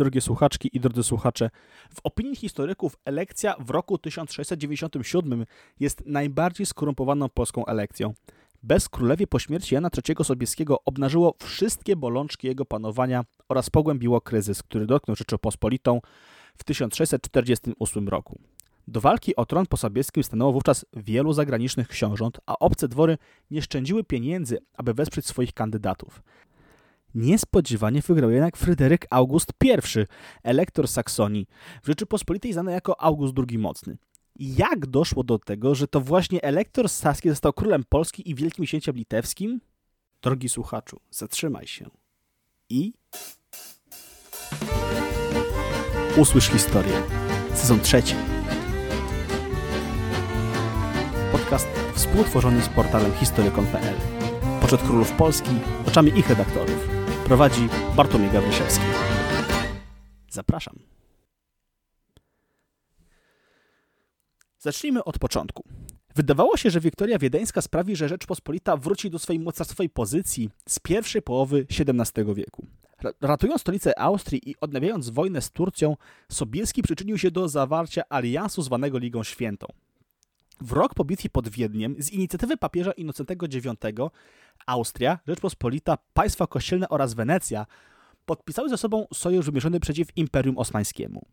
[0.00, 1.50] drogie słuchaczki i drodzy słuchacze.
[1.94, 5.46] W opinii historyków elekcja w roku 1697
[5.80, 8.14] jest najbardziej skorumpowaną polską elekcją.
[8.62, 14.62] Bez królewie po śmierci Jana III Sobieskiego obnażyło wszystkie bolączki jego panowania oraz pogłębiło kryzys,
[14.62, 16.00] który dotknął Rzeczypospolitą
[16.58, 18.38] w 1648 roku.
[18.88, 23.18] Do walki o tron po Sobieskim stanęło wówczas wielu zagranicznych książąt, a obce dwory
[23.50, 26.22] nie szczędziły pieniędzy, aby wesprzeć swoich kandydatów.
[27.14, 29.70] Niespodziewanie wygrał jednak Fryderyk August I,
[30.42, 31.46] elektor Saksonii,
[31.82, 33.98] w Rzeczypospolitej znany jako August II Mocny.
[34.36, 38.96] Jak doszło do tego, że to właśnie elektor saski został królem Polski i wielkim księciem
[38.96, 39.60] litewskim?
[40.22, 41.90] Drogi słuchaczu, zatrzymaj się
[42.68, 42.92] i
[46.16, 47.02] usłysz historię.
[47.54, 48.14] Sezon trzeci.
[51.32, 53.96] Podcast współtworzony z portalem historykon.pl.
[54.60, 55.50] Poczet królów Polski
[55.86, 56.99] oczami ich redaktorów.
[57.30, 58.84] Prowadzi Bartłomiej Gawryszewski.
[60.30, 60.78] Zapraszam.
[64.58, 65.64] Zacznijmy od początku.
[66.14, 71.22] Wydawało się, że Wiktoria Wiedeńska sprawi, że Rzeczpospolita wróci do swojej mocarstwowej pozycji z pierwszej
[71.22, 72.66] połowy XVII wieku.
[73.20, 75.96] Ratując stolicę Austrii i odnawiając wojnę z Turcją,
[76.32, 79.66] Sobieski przyczynił się do zawarcia aliansu zwanego Ligą Świętą.
[80.60, 83.66] W rok po bitwie pod Wiedniem z inicjatywy papieża Innocentego IX
[84.66, 87.66] Austria, Rzeczpospolita, państwa kościelne oraz Wenecja
[88.26, 91.26] podpisały ze sobą sojusz wymierzony przeciw Imperium Osmańskiemu.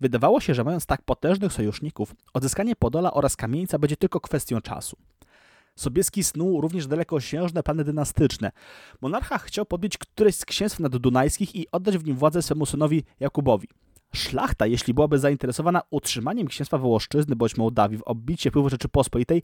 [0.00, 4.96] Wydawało się, że mając tak potężnych sojuszników, odzyskanie Podola oraz Kamieńca będzie tylko kwestią czasu.
[5.76, 8.52] Sobieski snuł również dalekosiężne plany dynastyczne.
[9.00, 13.68] Monarcha chciał podbić któreś z księstw naddunajskich i oddać w nim władzę swemu synowi Jakubowi.
[14.16, 19.42] Szlachta, jeśli byłaby zainteresowana utrzymaniem księstwa Wołoszczyzny bądź Mołdawii w obbicie wpływu Rzeczypospolitej,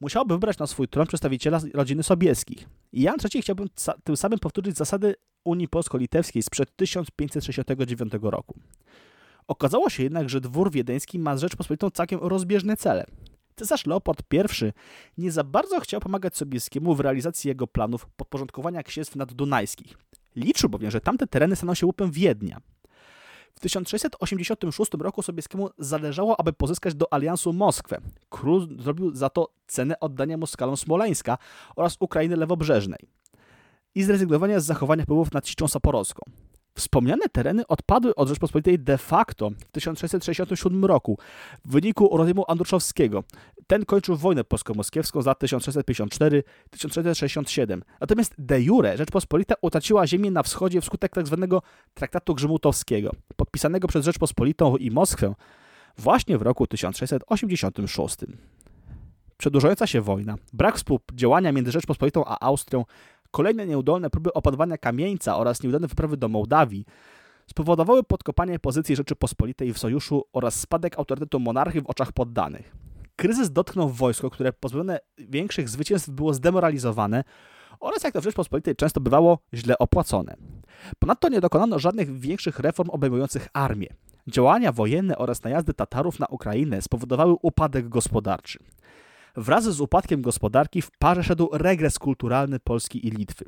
[0.00, 2.68] musiałby wybrać na swój tron przedstawiciela rodziny Sobieskich.
[2.92, 3.64] Jan III chciałby
[4.04, 8.54] tym samym powtórzyć zasady Unii Polsko-Litewskiej sprzed 1569 roku.
[9.48, 13.06] Okazało się jednak, że dwór wiedeński ma z Rzeczpospolitą całkiem rozbieżne cele.
[13.56, 19.16] Cesarz Leopold I nie za bardzo chciał pomagać Sobieskiemu w realizacji jego planów podporządkowania księstw
[19.16, 19.98] naddunajskich.
[20.36, 22.60] Liczył bowiem, że tamte tereny staną się łupem Wiednia.
[23.58, 28.00] W 1686 roku Sobieskiemu zależało, aby pozyskać do aliansu Moskwę.
[28.30, 31.38] Król zrobił za to cenę oddania Moskalom Smoleńska
[31.76, 32.98] oraz Ukrainy Lewobrzeżnej
[33.94, 36.22] i zrezygnowania z zachowania wpływów nad Siczą Saporowską.
[36.78, 41.18] Wspomniane tereny odpadły od Rzeczpospolitej de facto w 1667 roku
[41.64, 43.24] w wyniku rozejmu Andruszowskiego.
[43.66, 47.80] Ten kończył wojnę polsko-moskiewską z lat 1654-1667.
[48.00, 51.46] Natomiast de jure Rzeczpospolita utraciła ziemię na wschodzie wskutek tzw.
[51.50, 51.60] Tak
[51.94, 55.34] traktatu grzymutowskiego, podpisanego przez Rzeczpospolitą i Moskwę
[55.98, 58.16] właśnie w roku 1686.
[59.36, 62.84] Przedłużająca się wojna, brak współdziałania między Rzeczpospolitą a Austrią
[63.30, 66.84] Kolejne nieudolne próby opanowania Kamieńca oraz nieudane wyprawy do Mołdawii
[67.50, 72.76] spowodowały podkopanie pozycji Rzeczypospolitej w sojuszu oraz spadek autorytetu monarchy w oczach poddanych.
[73.16, 77.24] Kryzys dotknął wojsko, które pozbawione większych zwycięstw było zdemoralizowane
[77.80, 78.24] oraz, jak to w
[78.76, 80.36] często bywało, źle opłacone.
[80.98, 83.88] Ponadto nie dokonano żadnych większych reform obejmujących armię.
[84.26, 88.58] Działania wojenne oraz najazdy Tatarów na Ukrainę spowodowały upadek gospodarczy.
[89.38, 93.44] Wraz z upadkiem gospodarki w parze szedł regres kulturalny Polski i Litwy.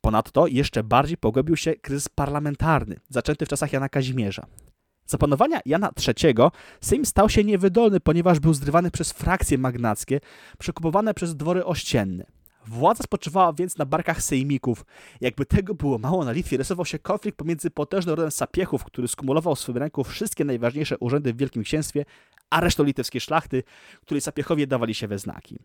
[0.00, 4.46] Ponadto jeszcze bardziej pogłębił się kryzys parlamentarny, zaczęty w czasach Jana Kazimierza.
[5.06, 6.34] Za panowania Jana III
[6.80, 10.20] Sejm stał się niewydolny, ponieważ był zrywany przez frakcje magnackie,
[10.58, 12.26] przekupowane przez dwory ościenne.
[12.70, 14.84] Władza spoczywała więc na barkach sejmików.
[15.20, 19.54] Jakby tego było mało na Litwie, rysował się konflikt pomiędzy potężnym rodem Sapiechów, który skumulował
[19.54, 22.04] w swym ręku wszystkie najważniejsze urzędy w Wielkim Księstwie,
[22.50, 23.62] a resztą litewskiej szlachty,
[24.00, 25.58] której Sapiechowie dawali się we znaki.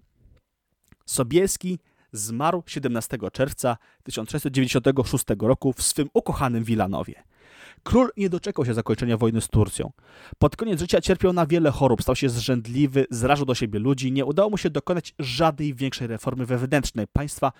[1.05, 1.79] Sobieski
[2.11, 7.23] zmarł 17 czerwca 1696 roku w swym ukochanym Wilanowie.
[7.85, 9.91] Król nie doczekał się zakończenia wojny z Turcją.
[10.37, 14.25] Pod koniec życia cierpiał na wiele chorób, stał się zrzędliwy, zrażał do siebie ludzi, nie
[14.25, 17.51] udało mu się dokonać żadnej większej reformy wewnętrznej państwa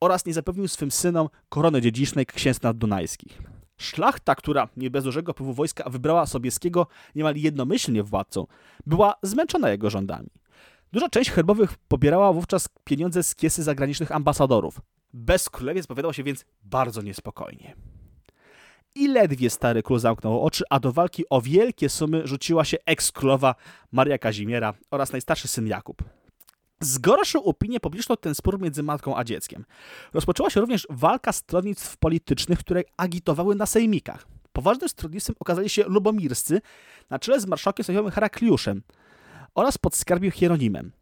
[0.00, 3.42] oraz nie zapewnił swym synom korony dziedzicznej księstw naddunajskich.
[3.76, 8.46] Szlachta, która nie bez dużego wpływu wojska wybrała Sobieskiego niemal jednomyślnie władcą,
[8.86, 10.30] była zmęczona jego rządami.
[10.92, 14.80] Duża część herbowych pobierała wówczas pieniądze z kiesy zagranicznych ambasadorów.
[15.12, 17.97] Bez królewiec powiadał się więc bardzo niespokojnie.
[18.98, 23.54] I ledwie stary król zamknął oczy, a do walki o wielkie sumy rzuciła się eks-królowa
[23.92, 26.02] Maria Kazimiera oraz najstarszy syn Jakub.
[26.80, 29.64] Zgorszył opinię publiczną ten spór między matką a dzieckiem.
[30.12, 34.26] Rozpoczęła się również walka stronnictw politycznych, które agitowały na sejmikach.
[34.52, 36.60] Poważnym stronnictwem okazali się lubomirscy
[37.10, 38.82] na czele z marszałkiem sejmowym Herakliuszem
[39.54, 40.92] oraz podskarbiem Hieronimem.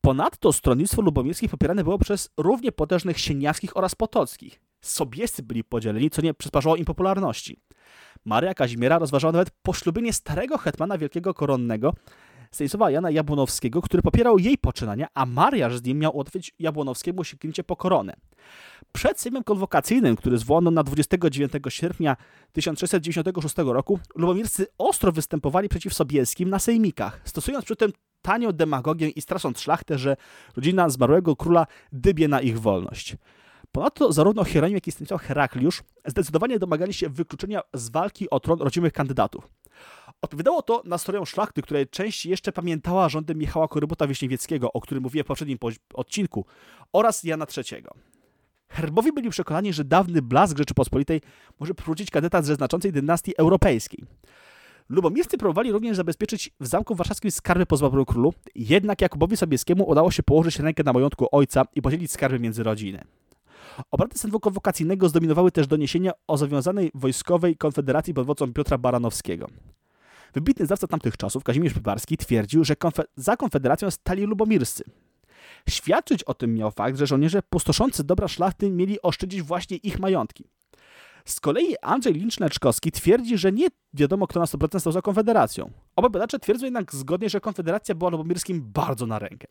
[0.00, 4.67] Ponadto stronnictwo lubomirskie popierane było przez równie potężnych sieniawskich oraz potockich.
[4.80, 7.60] Sobiescy byli podzieleni, co nie przysparzało im popularności.
[8.24, 11.94] Maria Kazimiera rozważała nawet poślubienie starego hetmana wielkiego koronnego,
[12.50, 17.64] Stanisława Jana Jabłonowskiego, który popierał jej poczynania, a mariaż z nim miał ułatwić Jabłonowskiemu sięgnięcie
[17.64, 18.14] po koronę.
[18.92, 22.16] Przed Sejmem Konwokacyjnym, który zwołano na 29 sierpnia
[22.52, 27.92] 1696 roku, lubomirscy ostro występowali przeciw Sobieskim na sejmikach, stosując przy tym
[28.22, 30.16] tanią demagogię i strasząc szlachtę, że
[30.56, 33.16] rodzina zmarłego króla dybie na ich wolność.
[33.78, 38.58] Ponadto zarówno Hieronim, jak i Stanisław Herakliusz zdecydowanie domagali się wykluczenia z walki o tron
[38.60, 39.48] rodzimych kandydatów.
[40.22, 45.24] Odpowiadało to nastrojom szlachty, której część jeszcze pamiętała rządy Michała Korybota Wiśniewieckiego, o którym mówiłem
[45.24, 45.58] w poprzednim
[45.94, 46.46] odcinku,
[46.92, 47.84] oraz Jana III.
[48.68, 51.20] Herbowi byli przekonani, że dawny blask Rzeczypospolitej
[51.60, 54.04] może powrócić kandydat ze znaczącej dynastii europejskiej.
[54.88, 60.10] Lubomirscy próbowali również zabezpieczyć w Zamku Warszawskim skarby po zmarłym królu, jednak Jakubowi Sobieskiemu udało
[60.10, 63.04] się położyć rękę na majątku ojca i podzielić skarby między rodziny.
[63.90, 69.46] Obrady Sejmu Konwokacyjnego zdominowały też doniesienia o zawiązanej wojskowej konfederacji pod wodzą Piotra Baranowskiego.
[70.34, 74.84] Wybitny znawca tamtych czasów, Kazimierz Pybarski, twierdził, że konfe za konfederacją stali lubomirscy.
[75.68, 80.44] Świadczyć o tym miał fakt, że żołnierze pustoszący dobra szlachty mieli oszczędzić właśnie ich majątki.
[81.24, 85.70] Z kolei Andrzej Lincz-Neczkowski twierdzi, że nie wiadomo, kto na 100% stał za Konfederacją.
[85.96, 89.46] Oba badacze twierdzą jednak zgodnie, że Konfederacja była Lubomirskim bardzo na rękę.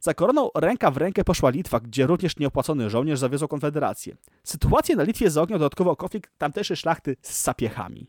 [0.00, 4.16] Za koroną ręka w rękę poszła Litwa, gdzie również nieopłacony żołnierz zawiozł Konfederację.
[4.44, 8.06] Sytuację na Litwie zaogniał dodatkowo konflikt tamtejszej szlachty z sapiechami.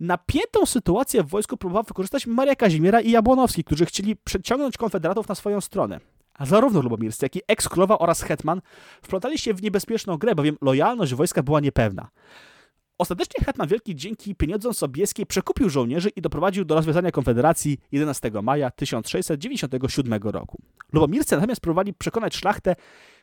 [0.00, 5.34] Napiętą sytuację w wojsku próbował wykorzystać Maria Kazimiera i Jabłonowski, którzy chcieli przeciągnąć konfederatów na
[5.34, 6.00] swoją stronę.
[6.34, 8.60] A zarówno Lubomirscy, jak i eks-królowa oraz hetman
[9.02, 12.08] wplątali się w niebezpieczną grę, bowiem lojalność wojska była niepewna.
[12.98, 18.70] Ostatecznie hetman Wielki dzięki pieniądzom Sobieskiej przekupił żołnierzy i doprowadził do rozwiązania Konfederacji 11 maja
[18.70, 20.58] 1697 roku.
[20.92, 22.76] Lubomirscy natomiast próbowali przekonać szlachtę,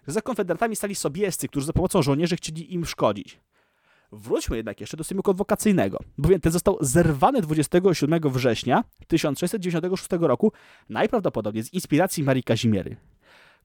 [0.08, 3.40] że za konfederatami stali Sobiescy, którzy za pomocą żołnierzy chcieli im szkodzić.
[4.12, 10.52] Wróćmy jednak jeszcze do Sejmu Konwokacyjnego, bowiem ten został zerwany 27 września 1696 roku,
[10.90, 12.96] najprawdopodobniej z inspiracji Marii Kazimiery.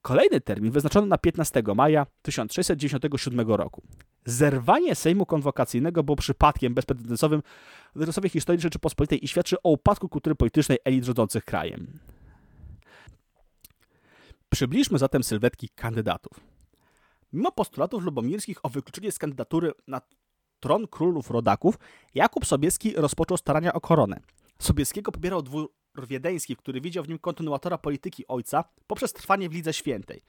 [0.01, 3.81] Kolejny termin wyznaczono na 15 maja 1697 roku.
[4.25, 7.43] Zerwanie Sejmu Konwokacyjnego było przypadkiem bezprecedensowym
[7.95, 11.99] w losowej historii Rzeczypospolitej i świadczy o upadku kultury politycznej elit rządzących krajem.
[14.49, 16.39] Przybliżmy zatem sylwetki kandydatów.
[17.33, 20.01] Mimo postulatów lubomirskich o wykluczenie z kandydatury na
[20.59, 21.79] tron królów rodaków,
[22.15, 24.19] Jakub Sobieski rozpoczął starania o koronę.
[24.59, 25.71] Sobieskiego pobierał dwór
[26.07, 30.21] wiedeński, który widział w nim kontynuatora polityki ojca poprzez trwanie w Lidze Świętej.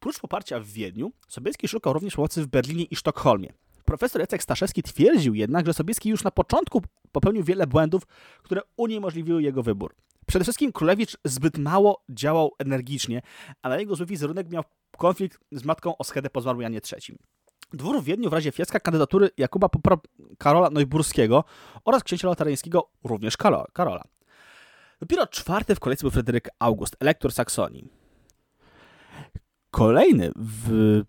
[0.00, 3.52] Prócz poparcia w Wiedniu, Sobieski szukał również pomocy w Berlinie i Sztokholmie.
[3.84, 8.02] Profesor Jacek Staszewski twierdził jednak, że Sobieski już na początku popełnił wiele błędów,
[8.42, 9.94] które uniemożliwiły jego wybór.
[10.26, 13.22] Przede wszystkim Królewicz zbyt mało działał energicznie,
[13.62, 14.64] a na jego zły wizerunek miał
[14.98, 17.18] konflikt z matką Oskedę po zmarłym Janie III.
[17.72, 19.68] Dwór w Wiedniu w razie fiaska kandydatury Jakuba
[20.38, 21.44] Karola Neuburskiego
[21.84, 23.36] oraz księcia laterańskiego również
[23.72, 24.04] Karola.
[25.00, 27.97] Dopiero czwarty w kolejce był Fryderyk August, elektor Saksonii.
[29.70, 31.02] Kolejny w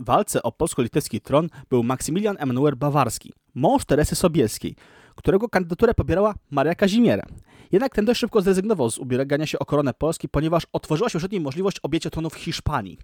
[0.00, 4.76] walce o polsko-litewski tron był Maksymilian Emanuel Bawarski, mąż Teresy Sobieskiej,
[5.14, 7.26] którego kandydaturę pobierała Maria Kazimiera.
[7.72, 11.32] Jednak ten dość szybko zrezygnował z ubiegania się o koronę Polski, ponieważ otworzyła się przed
[11.32, 12.98] nim możliwość objęcia tronu w Hiszpanii.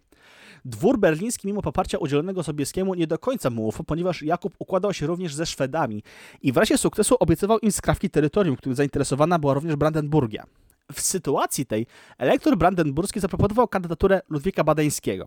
[0.65, 5.07] Dwór berliński, mimo poparcia udzielonego Sobieskiemu, nie do końca mu ufał, ponieważ Jakub układał się
[5.07, 6.03] również ze Szwedami
[6.43, 10.45] i w razie sukcesu obiecywał im skrawki terytorium, którym zainteresowana była również Brandenburgia.
[10.93, 11.87] W sytuacji tej
[12.19, 15.27] elektor brandenburski zaproponował kandydaturę Ludwika Badeńskiego.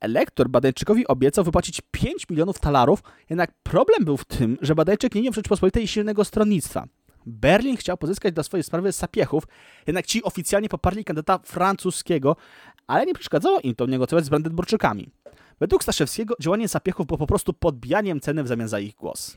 [0.00, 5.22] Elektor Badeńczykowi obiecał wypłacić 5 milionów talarów, jednak problem był w tym, że Badeńczyk nie
[5.22, 6.86] miał w Rzeczypospolitej silnego stronnictwa.
[7.26, 9.44] Berlin chciał pozyskać dla swojej sprawy sapiechów,
[9.86, 12.36] jednak ci oficjalnie poparli kandydata francuskiego,
[12.86, 15.10] ale nie przeszkadzało im to negocjować z Brandenburczykami.
[15.60, 19.36] Według Staszewskiego działanie sapiechów było po prostu podbijaniem ceny w zamian za ich głos.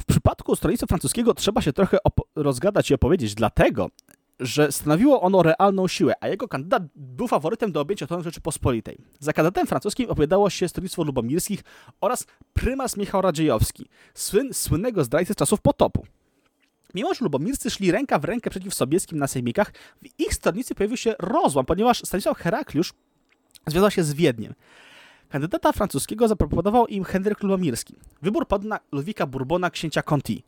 [0.00, 1.98] W przypadku stronnictwa francuskiego trzeba się trochę
[2.36, 3.90] rozgadać i opowiedzieć, dlatego,
[4.40, 8.98] że stanowiło ono realną siłę, a jego kandydat był faworytem do objęcia tronu Rzeczypospolitej.
[9.20, 11.64] Za kandydatem francuskim opowiadało się Stronnictwo Lubomirskich
[12.00, 16.06] oraz prymas Michał Radziejowski, słyn, słynnego zdrajcy czasów potopu.
[16.94, 20.96] Mimo, że lubomirscy szli ręka w rękę przeciw sobieskim na sejmikach, w ich stronnicy pojawił
[20.96, 22.92] się rozłam, ponieważ Stanisław Herakliusz
[23.66, 24.54] związał się z Wiedniem.
[25.34, 27.94] Kandydata francuskiego zaproponował im Henryk Lubomirski.
[28.22, 30.44] Wybór padł na Ludwika Bourbona, księcia Conti.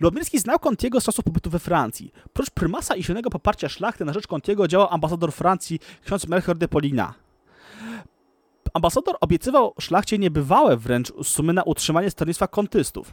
[0.00, 2.12] Lubomirski znał Contiego z czasów pobytu we Francji.
[2.32, 6.68] Prócz prymasa i silnego poparcia szlachty na rzecz Contiego działał ambasador Francji, ksiądz Melchior de
[6.68, 7.14] Polina.
[8.74, 13.12] Ambasador obiecywał szlachcie niebywałe wręcz sumy na utrzymanie stronnictwa kontystów.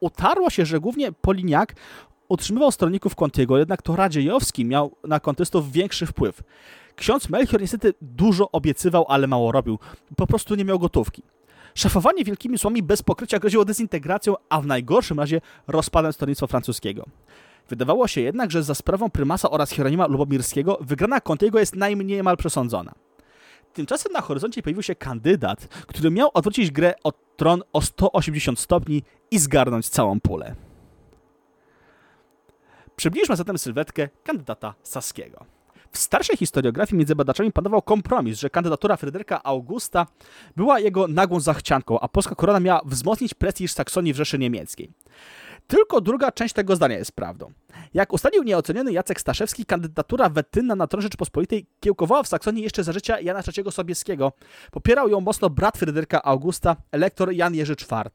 [0.00, 1.74] Utarło się, że głównie Poliniak
[2.28, 6.42] utrzymywał stronników Contiego, jednak to Radziejowski miał na kontystów większy wpływ.
[6.96, 9.78] Ksiądz Melchior niestety dużo obiecywał, ale mało robił.
[10.16, 11.22] Po prostu nie miał gotówki.
[11.74, 17.06] Szefowanie wielkimi słami bez pokrycia groziło dezintegracją, a w najgorszym razie rozpadem stronnictwa francuskiego.
[17.68, 22.36] Wydawało się jednak, że za sprawą prymasa oraz Hieronima Lubomirskiego wygrana Contiego jest najmniej mal
[22.36, 22.94] przesądzona.
[23.72, 29.02] Tymczasem na horyzoncie pojawił się kandydat, który miał odwrócić grę od tron o 180 stopni
[29.30, 30.54] i zgarnąć całą pulę.
[32.96, 35.53] Przybliżmy zatem sylwetkę kandydata Saskiego.
[35.94, 40.06] W starszej historiografii między badaczami panował kompromis, że kandydatura Fryderyka Augusta
[40.56, 44.90] była jego nagłą zachcianką, a polska korona miała wzmocnić prestiż Saksonii w Rzeszy Niemieckiej.
[45.66, 47.52] Tylko druga część tego zdania jest prawdą.
[47.94, 52.92] Jak ustalił nieoceniony Jacek Staszewski, kandydatura Wettyna na tron Rzeczypospolitej kiełkowała w Saksonii jeszcze za
[52.92, 54.32] życia Jana III Sobieskiego.
[54.70, 58.10] Popierał ją mocno brat Fryderyka Augusta, elektor Jan Jerzy IV.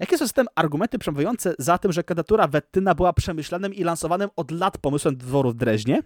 [0.00, 4.50] Jakie są zatem argumenty przemawiające za tym, że kandydatura Wettyna była przemyślanym i lansowanym od
[4.50, 6.02] lat pomysłem dworu w Dreźnie?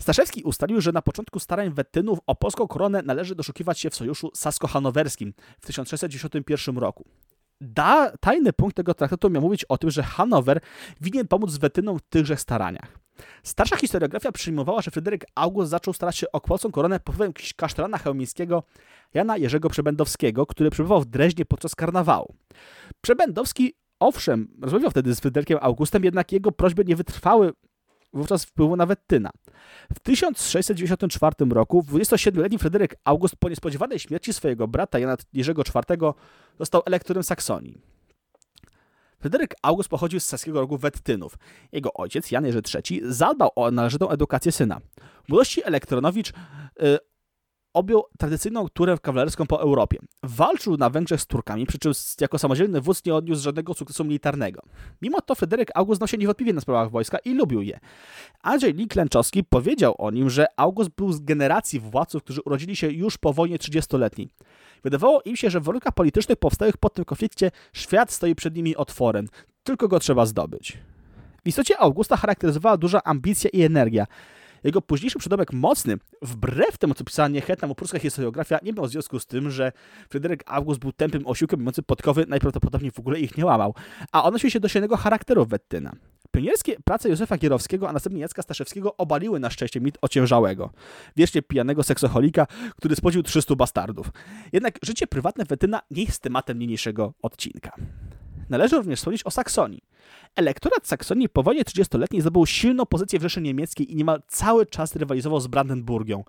[0.00, 4.30] Staszewski ustalił, że na początku starań Wettynów o polską koronę należy doszukiwać się w sojuszu
[4.34, 7.04] sasko-hanowerskim w 1691 roku.
[7.60, 10.60] Da, tajny punkt tego traktatu miał mówić o tym, że Hanower
[11.00, 12.98] winien pomóc Wettynom w tychże staraniach.
[13.42, 17.98] Starsza historiografia przyjmowała, że Fryderyk August zaczął starać się o polską koronę pod wpływem kasztelana
[17.98, 18.62] chełmińskiego
[19.14, 22.34] Jana Jerzego Przebędowskiego, który przebywał w Dreźnie podczas karnawału.
[23.00, 27.52] Przebędowski, owszem, rozmawiał wtedy z Fryderykiem Augustem, jednak jego prośby nie wytrwały
[28.12, 29.30] wówczas wpływu na Wettyna.
[29.94, 36.12] W 1694 roku 27-letni Fryderyk August po niespodziewanej śmierci swojego brata Jana Jerzego IV
[36.58, 37.80] został elektorem Saksonii.
[39.20, 41.38] Fryderyk August pochodził z saskiego rogu Wettynów.
[41.72, 44.80] Jego ojciec, Jan Jerzy III, zadbał o należytą edukację syna.
[45.24, 46.32] W młodości elektronowicz y,
[47.74, 49.98] objął tradycyjną turę kawalerską po Europie.
[50.22, 54.62] Walczył na Węgrzech z Turkami, przy czym jako samodzielny wódz nie odniósł żadnego sukcesu militarnego.
[55.02, 57.78] Mimo to Fryderyk August znał się niewątpliwie na sprawach wojska i lubił je.
[58.42, 62.92] Andrzej Lee Klęczowski powiedział o nim, że August był z generacji władców, którzy urodzili się
[62.92, 64.28] już po wojnie 30-letniej.
[64.84, 68.76] Wydawało im się, że w warunkach politycznych powstałych po tym konflikcie świat stoi przed nimi
[68.76, 69.28] otworem,
[69.62, 70.78] tylko go trzeba zdobyć.
[71.44, 74.06] W istocie Augusta charakteryzowała duża ambicja i energia.
[74.64, 79.18] Jego późniejszy przydomek mocny, wbrew temu, co pisała niechętna mu pruska historiografia, nie miał związku
[79.18, 79.72] z tym, że
[80.10, 83.74] Fryderyk August był tępym osiłkiem mający podkowy, najprawdopodobniej w ogóle ich nie łamał,
[84.12, 85.92] a odnosił się do silnego charakteru Wettyna.
[86.30, 90.70] Pionierskie prace Józefa Gierowskiego, a następnie Jacka Staszewskiego obaliły na szczęście mit ociężałego,
[91.16, 92.46] wiecznie pijanego seksoholika,
[92.76, 94.10] który spłodził 300 bastardów.
[94.52, 97.72] Jednak życie prywatne Wettyna nie jest tematem niniejszego odcinka.
[98.50, 99.82] Należy również wspomnieć o Saksonii.
[100.36, 104.96] Elektorat Saksonii po wojnie 30-letniej zdobył silną pozycję w Rzeszy Niemieckiej i niemal cały czas
[104.96, 106.24] rywalizował z Brandenburgią,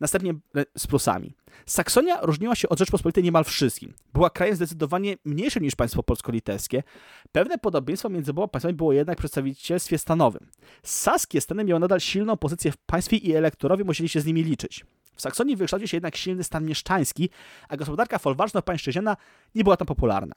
[0.00, 1.34] następnie e, z Prusami.
[1.66, 3.94] Saksonia różniła się od Rzeczpospolitej niemal wszystkim.
[4.14, 6.82] Była krajem zdecydowanie mniejszym niż państwo polsko-litewskie.
[7.32, 10.48] Pewne podobieństwo między oboma państwami było jednak w przedstawicielstwie stanowym.
[10.82, 14.84] Saskie stany miały nadal silną pozycję w państwie i elektorowie musieli się z nimi liczyć.
[15.14, 17.30] W Saksonii wykształcił się jednak silny stan mieszczański,
[17.68, 19.16] a gospodarka folwarczno-pańszczyźniana
[19.54, 20.34] nie była tam popularna.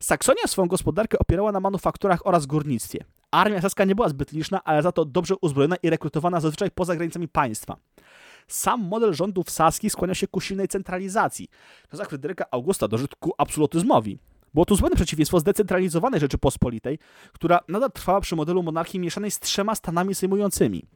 [0.00, 3.04] Saksonia swoją gospodarkę opierała na manufakturach oraz górnictwie.
[3.30, 6.96] Armia saska nie była zbyt liczna, ale za to dobrze uzbrojona i rekrutowana zazwyczaj poza
[6.96, 7.76] granicami państwa.
[8.48, 11.48] Sam model rządów saskich skłania się ku silnej centralizacji.
[11.88, 14.18] W czasach Fryderyka Augusta doszedł ku absolutyzmowi.
[14.54, 16.98] Było to zupełne przeciwieństwo zdecentralizowanej Rzeczypospolitej,
[17.32, 20.86] która nadal trwała przy modelu monarchii mieszanej z trzema stanami sejmującymi.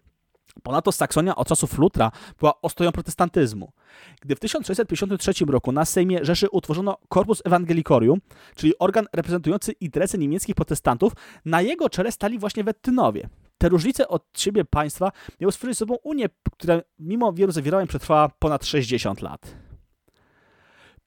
[0.62, 3.72] Ponadto Saksonia od czasów Lutra była ostoją protestantyzmu.
[4.20, 8.20] Gdy w 1653 roku na Sejmie Rzeszy utworzono Corpus Evangelicorium,
[8.54, 11.12] czyli organ reprezentujący interesy niemieckich protestantów,
[11.44, 13.28] na jego czele stali właśnie Wettynowie.
[13.58, 18.66] Te różnice od siebie państwa miały stworzyć sobą Unię, która mimo wielu zawierań przetrwała ponad
[18.66, 19.69] 60 lat.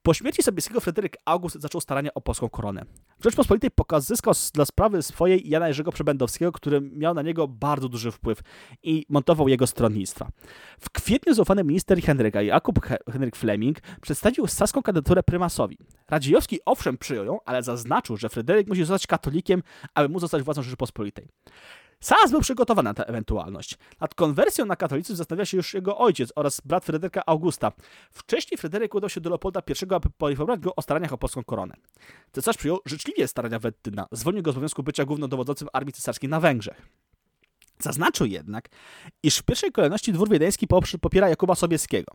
[0.03, 2.85] Po śmierci Sobieskiego Fryderyk August zaczął starania o polską koronę.
[3.19, 7.89] W Rzeczpospolitej pokaz zyskał dla sprawy swojej Jana Jerzego Przebędowskiego, który miał na niego bardzo
[7.89, 8.39] duży wpływ
[8.83, 10.29] i montował jego stronnictwa.
[10.79, 12.79] W kwietniu zaufany minister Henryka Jakub
[13.11, 15.77] Henryk Fleming przedstawił saską kandydaturę prymasowi.
[16.09, 19.63] Radziejowski owszem przyjął ją, ale zaznaczył, że Fryderyk musi zostać katolikiem,
[19.95, 21.27] aby móc zostać władzą Rzeczypospolitej.
[22.03, 23.77] Sas był przygotowany na tę ewentualność.
[24.01, 27.71] Nad konwersją na katolicyzm zastanawia się już jego ojciec oraz brat Fryderyka Augusta.
[28.11, 31.75] Wcześniej Fryderyk udał się do Leopolda I, aby poinformować go o staraniach o polską koronę.
[32.31, 36.87] Cesarz przyjął życzliwie starania Wettyna, zwolnił go z obowiązku bycia głównodowodzącym armii cesarskiej na Węgrzech.
[37.79, 38.69] Zaznaczył jednak,
[39.23, 40.67] iż w pierwszej kolejności dwór wiedeński
[41.01, 42.11] popiera Jakuba Sobieskiego.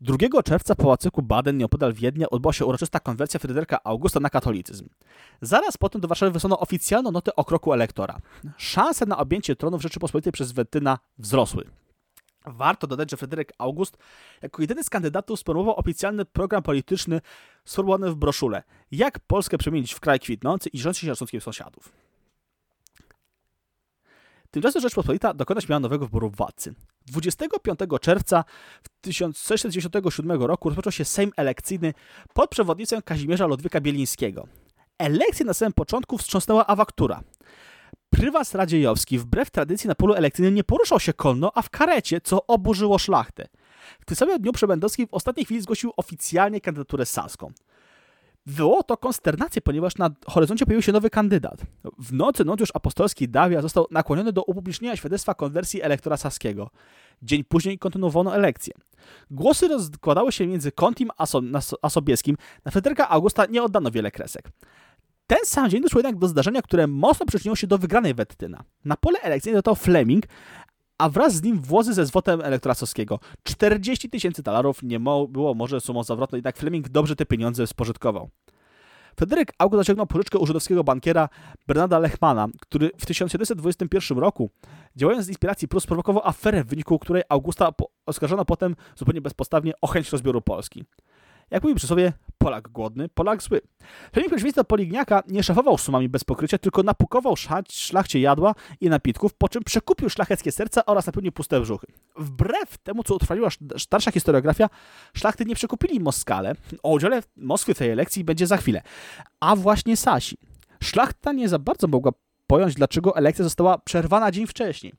[0.00, 4.88] 2 czerwca w pałacyku Baden nieopodal Wiednia odbyła się uroczysta konwersja Fryderyka Augusta na katolicyzm.
[5.40, 8.18] Zaraz potem do Warszawy wysłano oficjalną notę o kroku elektora.
[8.56, 11.64] Szanse na objęcie tronu w Rzeczypospolitej przez Wettyna wzrosły.
[12.46, 13.96] Warto dodać, że Fryderyk August
[14.42, 17.20] jako jedyny z kandydatów sformułował oficjalny program polityczny
[17.64, 21.92] sformułowany w broszurze Jak Polskę przemienić w kraj kwitnący i rządzić się szacunkiem sąsiadów.
[24.50, 26.74] Tymczasem Rzeczpospolita dokonać miała nowego wyboru władcy.
[27.06, 28.44] 25 czerwca
[29.00, 31.94] 1697 roku rozpoczął się Sejm elekcyjny
[32.34, 34.46] pod przewodnictwem Kazimierza Ludwika Bielińskiego.
[34.98, 37.22] Elekcję na samym początku wstrząsnęła awaktura.
[38.10, 42.46] Prywas Radziejowski wbrew tradycji na polu elekcyjnym nie poruszał się konno, a w karecie, co
[42.46, 43.48] oburzyło szlachtę.
[44.00, 47.52] W tym samym dniu Przebędowski w ostatniej chwili zgłosił oficjalnie kandydaturę saską.
[48.46, 51.60] Wywołało to konsternację, ponieważ na horyzoncie pojawił się nowy kandydat.
[51.98, 56.70] W nocy notariusz apostolski Dawia został nakłoniony do upublicznienia świadectwa konwersji elektora saskiego.
[57.22, 58.74] Dzień później kontynuowano elekcję.
[59.30, 61.10] Głosy rozkładały się między Kontim
[61.82, 62.36] a Sobieskim.
[62.64, 64.50] Na Fryderyka Augusta nie oddano wiele kresek.
[65.26, 68.64] Ten sam dzień doszło jednak do zdarzenia, które mocno przyczyniło się do wygranej Wettyna.
[68.84, 70.24] Na pole elekcyjne dostał Fleming,
[70.98, 73.18] a wraz z nim włozy ze zwotem elektora Soskiego.
[73.42, 78.30] 40 tysięcy dolarów nie było może sumą zawrotną, jednak Fleming dobrze te pieniądze spożytkował.
[79.16, 81.28] Fryderyk August zaciągnął pożyczkę u żydowskiego bankiera
[81.66, 84.50] Bernarda Lechmana, który w 1721 roku,
[84.96, 87.70] działając z inspiracji Prus, sprowokował aferę, w wyniku której Augusta
[88.06, 90.84] oskarżono potem zupełnie bezpodstawnie o chęć rozbioru Polski.
[91.50, 93.60] Jak mówi sobie, Polak głodny, Polak zły.
[94.12, 97.34] Fleming przeciwieństwo Poligniaka nie szafował sumami bez pokrycia, tylko napukował
[97.70, 101.86] szlachcie jadła i napitków, po czym przekupił szlacheckie serca oraz napełnił puste brzuchy.
[102.16, 103.48] Wbrew temu, co utrwaliła
[103.78, 104.68] starsza historiografia,
[105.14, 106.54] szlachty nie przekupili Moskale.
[106.82, 108.82] O udziale Moskwy w tej elekcji będzie za chwilę.
[109.40, 110.38] A właśnie Sasi.
[110.82, 112.12] Szlachta nie za bardzo mogła
[112.46, 114.92] pojąć, dlaczego elekcja została przerwana dzień wcześniej.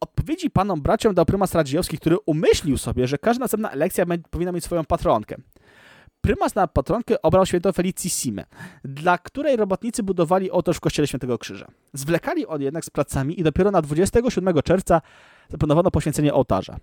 [0.00, 4.64] Odpowiedzi panom braciom dał prymas Radziejowski, który umyślił sobie, że każda następna elekcja powinna mieć
[4.64, 5.36] swoją patronkę.
[6.26, 8.44] Prymas na patronkę obrał świętą Felicissime,
[8.84, 11.66] dla której robotnicy budowali ołtarz w kościele Świętego Krzyża.
[11.92, 15.02] Zwlekali on jednak z pracami i dopiero na 27 czerwca
[15.48, 16.76] zaplanowano poświęcenie ołtarza.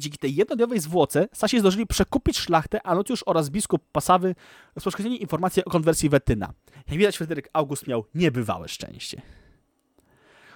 [0.00, 4.34] Dzięki tej jednodniowej zwłoce Sasi zdążyli przekupić szlachtę, a Nucjusz oraz biskup Pasawy
[4.74, 6.52] rozpowszechnili informacje o konwersji Wetyna.
[6.88, 9.22] Jak widać, Fryderyk August miał niebywałe szczęście.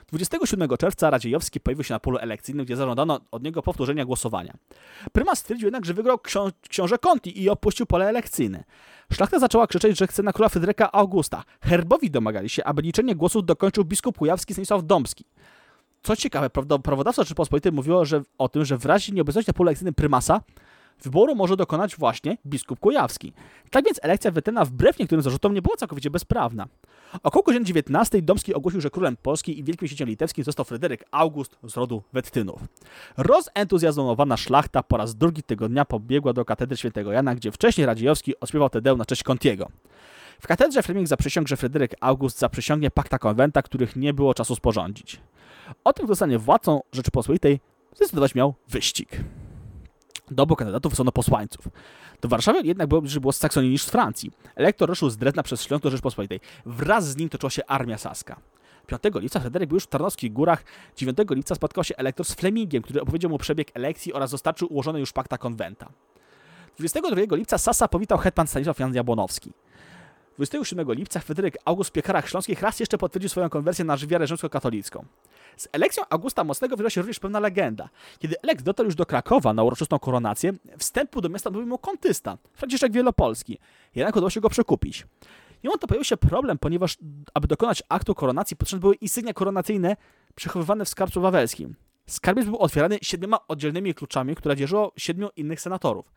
[0.06, 4.54] 27 czerwca Radziejowski pojawił się na polu elekcyjnym, gdzie zażądano od niego powtórzenia głosowania.
[5.12, 8.64] Prymas stwierdził jednak, że wygrał ksią książę Conti i opuścił pole elekcyjne.
[9.12, 11.44] Szlachta zaczęła krzyczeć, że chce na króla Fryderyka Augusta.
[11.60, 15.24] Herbowi domagali się, aby liczenie głosów dokończył biskup kujawski Stanisław Dąbski.
[16.02, 16.50] Co ciekawe,
[16.82, 20.40] prawodawca Rzeczypospolitej mówiło że, o tym, że w razie nieobecności na polu elekcyjnym prymasa
[21.02, 23.32] Wyboru może dokonać właśnie biskup Kujawski.
[23.70, 26.66] Tak więc elekcja Wetyna wbrew niektórym zarzutom nie była całkowicie bezprawna.
[27.22, 31.58] Około godziny 19 Domski ogłosił, że królem Polski i wielkim księciem litewskim został Fryderyk August
[31.62, 32.60] z rodu Wettynów.
[33.16, 38.40] Rozentuzjazmowana szlachta po raz drugi tego dnia pobiegła do katedry świętego Jana, gdzie wcześniej Radziejowski
[38.40, 39.68] odśpiewał Tedeum na cześć Contiego.
[40.40, 45.20] W katedrze Fleming zaprzysiągł, że Fryderyk August zaprzysiągnie pakta konwenta, których nie było czasu sporządzić.
[45.84, 47.60] O tym, kto zostanie władcą Rzeczypospolitej,
[47.94, 49.20] zdecydować miał wyścig
[50.30, 51.68] do obu kandydatów wysłano posłańców.
[52.20, 54.30] Do Warszawy jednak było bliżej było z Saksonii niż z Francji.
[54.54, 56.40] Elektor ruszył z Drezna przez Śląsk do Rzeczpospolitej.
[56.66, 58.36] Wraz z nim toczyła się armia saska.
[58.86, 60.64] 5 lipca Fryderyk był już w Tarnowskich Górach.
[60.96, 65.00] 9 lipca spotkał się elektor z Flemingiem, który opowiedział mu przebieg elekcji oraz dostarczył ułożone
[65.00, 65.88] już pakta konwenta.
[66.78, 69.52] 22 lipca Sasa powitał hetman Stanisław Jan Jabłonowski.
[70.36, 75.04] 27 lipca Fryderyk August w Piekarach Śląskich raz jeszcze potwierdził swoją konwersję na wiarę rzymskokatolicką.
[75.56, 77.88] Z elekcją Augusta Mocnego wiąże się również pewna legenda.
[78.18, 82.38] Kiedy Elek dotarł już do Krakowa na uroczystą koronację, wstępu do miasta odmówił mu kontysta,
[82.54, 83.58] Franciszek Wielopolski.
[83.94, 85.06] Jednak udało się go przekupić.
[85.64, 86.98] Mimo to pojawił się problem, ponieważ
[87.34, 89.96] aby dokonać aktu koronacji potrzebne były insygnia koronacyjne
[90.34, 91.74] przechowywane w skarbcu wawelskim.
[92.06, 96.12] Skarbiec był otwierany siedmioma oddzielnymi kluczami, które dzierżyło siedmiu innych senatorów.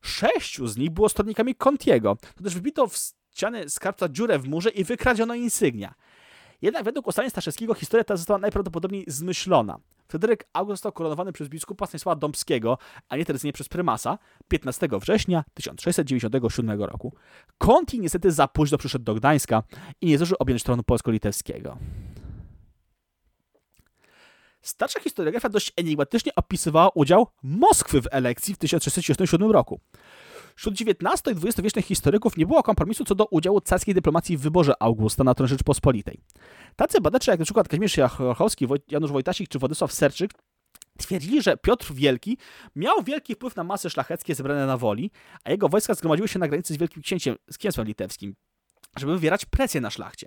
[0.00, 2.16] Sześciu z nich było stronnikami Contiego.
[2.36, 2.96] To też wybito w
[3.34, 5.94] ściany skarbca dziurę w murze i wykradziono insygnia.
[6.62, 9.78] Jednak według ustaleń Staszewskiego historia ta została najprawdopodobniej zmyślona.
[10.08, 14.18] Fryderyk August został koronowany przez biskupa Stanisława Dąbskiego, a nie tradycyjnie przez prymasa,
[14.48, 17.14] 15 września 1697 roku.
[17.58, 19.62] Conti niestety za późno przyszedł do Gdańska
[20.00, 21.76] i nie zdążył objąć tronu polsko-litewskiego.
[24.62, 29.80] Starsza historiografia dość enigmatycznie opisywała udział Moskwy w elekcji w 1667 roku.
[30.56, 34.72] Wśród XIX i XX-wiecznych historyków nie było kompromisu co do udziału carskiej dyplomacji w wyborze
[34.80, 36.20] Augusta na tron Rzeczypospolitej.
[36.76, 37.62] Tacy badacze jak np.
[37.64, 40.30] Kazimierz Jachorowski, Janusz Wojtasik czy Władysław Serczyk
[40.98, 42.38] Twierdzili, że Piotr Wielki
[42.76, 45.10] miał wielki wpływ na masy szlacheckie zebrane na woli,
[45.44, 48.34] a jego wojska zgromadziły się na granicy z Wielkim Księciem, z Księstwem Litewskim,
[48.96, 50.26] żeby wywierać presję na szlachcie.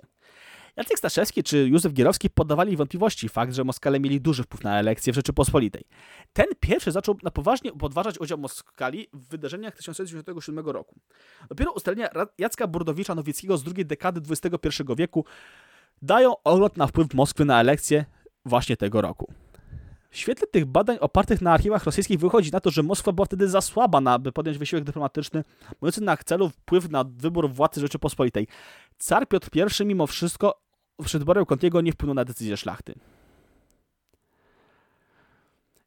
[0.76, 5.12] Jacek Staszewski czy Józef Gierowski poddawali wątpliwości fakt, że Moskale mieli duży wpływ na elekcję
[5.12, 5.84] w Rzeczypospolitej.
[6.32, 11.00] Ten pierwszy zaczął na poważnie podważać udział Moskali w wydarzeniach 1697 roku.
[11.48, 15.24] Dopiero ustalenia Jacka Burdowicza-Nowickiego z drugiej dekady XXI wieku
[16.02, 18.04] dają ogląd na wpływ Moskwy na elekcję
[18.44, 19.32] właśnie tego roku.
[20.10, 23.48] W świetle tych badań opartych na archiwach rosyjskich wychodzi na to, że Moskwa była wtedy
[23.48, 25.44] za słaba, aby podjąć wysiłek dyplomatyczny,
[25.80, 28.46] mający na celu wpływ na wybór władcy Rzeczypospolitej.
[28.98, 30.60] Car Piotr I mimo wszystko
[31.04, 32.94] przed wyborem Contiego nie wpłynął na decyzję szlachty.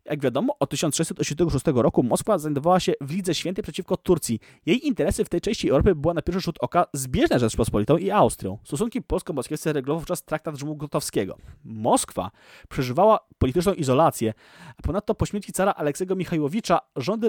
[0.06, 4.40] Jak wiadomo, od 1686 roku Moskwa znajdowała się w Lidze Świętej przeciwko Turcji.
[4.66, 8.12] Jej interesy w tej części Europy były na pierwszy rzut oka zbieżne z Rzeczpospolitą i
[8.12, 8.58] Austrią.
[8.64, 11.38] Stosunki polsko-moskiewskie regulował wówczas traktat Rzymu Gotowskiego.
[11.66, 12.32] Moskwa
[12.70, 14.34] przeżywała polityczną izolację,
[14.78, 17.28] a ponadto po śmierci cara Aleksego Michajłowicza rządy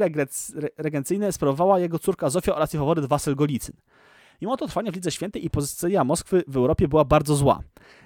[0.76, 3.76] regencyjne sprawowała jego córka Zofia oraz jej faworyt Wasyl Golicyn.
[4.40, 7.60] Mimo to trwania w Lidze Świętej i pozycja Moskwy w Europie była bardzo zła.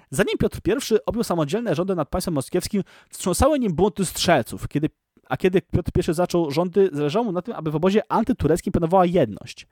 [0.09, 4.89] Zanim Piotr I objął samodzielne rządy nad państwem moskiewskim, wstrząsały nim bunty strzelców, kiedy,
[5.29, 9.05] a kiedy Piotr I zaczął rządy, zależało mu na tym, aby w obozie antytureckim panowała
[9.05, 9.67] jedność.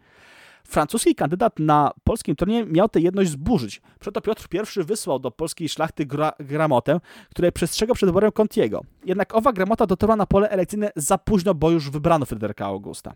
[0.68, 3.82] Francuski kandydat na polskim tronie miał tę jedność zburzyć.
[4.00, 4.48] Przeto Piotr
[4.80, 7.00] I wysłał do polskiej szlachty gra gramotę,
[7.30, 8.82] której przestrzegał przed wyborem Contiego.
[9.06, 13.14] Jednak owa gramota dotarła na pole elekcyjne za późno, bo już wybrano Fryderyka Augusta.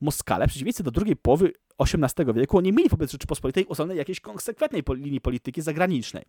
[0.00, 4.82] Moskale, w przeciwieństwie do drugiej połowy XVIII wieku, nie mieli wobec Rzeczypospolitej ustalonej jakiejś konsekwentnej
[4.88, 6.24] linii polityki zagranicznej.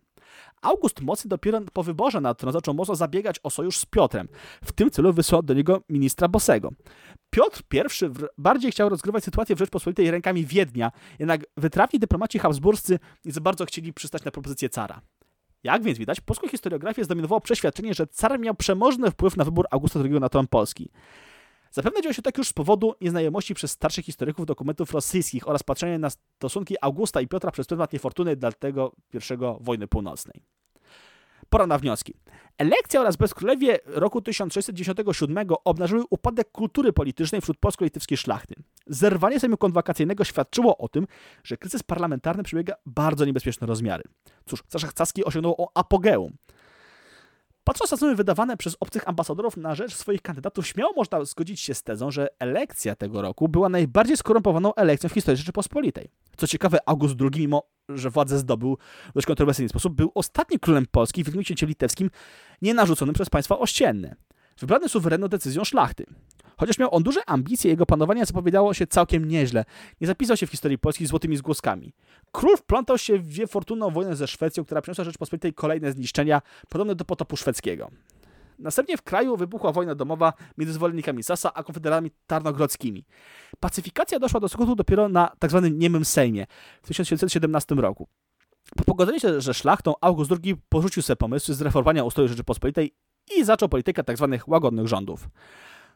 [0.62, 4.28] August Mocny dopiero po wyborze na tron zaczął mocno zabiegać o sojusz z Piotrem.
[4.64, 6.70] W tym celu wysłał do niego ministra Bosego.
[7.30, 7.80] Piotr I
[8.38, 13.66] bardziej chciał rozgrywać sytuację w Rzeczpospolitej rękami Wiednia, jednak wytrawni dyplomaci habsburscy nie za bardzo
[13.66, 15.00] chcieli przystać na propozycję cara.
[15.62, 20.00] Jak więc widać, polską historiografię zdominowało przeświadczenie, że car miał przemożny wpływ na wybór Augusta
[20.04, 20.90] II na tron Polski.
[21.70, 25.98] Zapewne dzieje się tak już z powodu nieznajomości przez starszych historyków dokumentów rosyjskich oraz patrzenia
[25.98, 30.44] na stosunki Augusta i Piotra przez pryzmat niefortuny dla tego pierwszego wojny północnej.
[31.50, 32.14] Pora na wnioski.
[32.58, 38.54] Elekcja oraz bezkrólewie roku 1697 obnażyły upadek kultury politycznej wśród polsko-litewskiej szlachty.
[38.86, 41.06] Zerwanie Sejmu Konwakacyjnego świadczyło o tym,
[41.44, 44.04] że kryzys parlamentarny przebiega bardzo niebezpieczne rozmiary.
[44.46, 46.36] Cóż, Staszach Caski osiągnął apogeum.
[47.64, 51.74] Patrząc na sumy wydawane przez obcych ambasadorów na rzecz swoich kandydatów, śmiało można zgodzić się
[51.74, 56.10] z tezą, że elekcja tego roku była najbardziej skorumpowaną elekcją w historii Rzeczypospolitej.
[56.36, 58.78] Co ciekawe, August II, mimo że władzę zdobył
[59.10, 62.10] w dość kontrowersyjny sposób, był ostatnim królem Polski w Księciu Litewskim
[62.62, 64.16] nie narzuconym przez państwa ościenne.
[64.58, 66.06] Wybrany suwerenną decyzją szlachty.
[66.60, 69.64] Chociaż miał on duże ambicje, jego panowanie zapowiadało się całkiem nieźle.
[70.00, 71.92] Nie zapisał się w historii Polski złotymi zgłoskami.
[72.32, 77.04] Król wplątał się w wiefortunną wojnę ze Szwecją, która przyniosła Rzeczpospolitej kolejne zniszczenia, podobne do
[77.04, 77.90] potopu szwedzkiego.
[78.58, 83.04] Następnie w kraju wybuchła wojna domowa między zwolennikami Sasa a konfederami tarnogrodzkimi.
[83.60, 85.60] Pacyfikacja doszła do skutku dopiero na tzw.
[85.62, 86.46] Tak niemym Sejmie
[86.82, 88.08] w 1717 roku.
[88.76, 92.94] Po pogodzeniu się, że szlachtą August II porzucił sobie pomysły zreformowania ustroju Rzeczypospolitej
[93.36, 94.28] i zaczął politykę tzw.
[94.32, 95.28] Tak łagodnych rządów.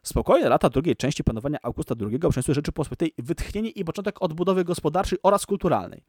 [0.04, 5.46] Spokojne lata drugiej części panowania Augusta II przyniosły Rzeczypospolitej wytchnienie i początek odbudowy gospodarczej oraz
[5.46, 6.04] kulturalnej.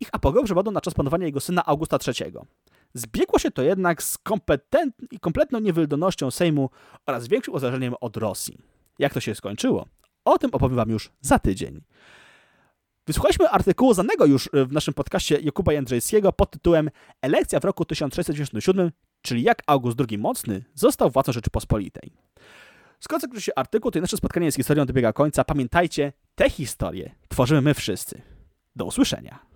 [0.00, 2.32] Ich apogeum przypadł na czas panowania jego syna Augusta III.
[2.94, 4.18] Zbiegło się to jednak z
[5.10, 6.70] i kompletną niewydolnością Sejmu
[7.06, 8.58] oraz większym uzależnieniem od Rosji.
[8.98, 9.86] Jak to się skończyło?
[10.24, 11.80] O tym opowiem Wam już za tydzień.
[13.06, 16.90] Wysłuchaliśmy artykułu znanego już w naszym podcaście Jakuba Jędrzejskiego pod tytułem
[17.22, 18.90] Elekcja w roku 1697,
[19.22, 22.12] czyli jak August II Mocny został władcą Rzeczypospolitej.
[23.00, 25.44] Skoro zakończy się artykuł, to nasze spotkanie z historią dobiega końca.
[25.44, 28.22] Pamiętajcie, te historie tworzymy my wszyscy.
[28.76, 29.47] Do usłyszenia.